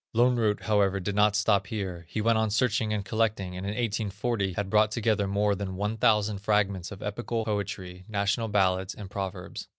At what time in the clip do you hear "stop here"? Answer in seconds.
1.35-2.05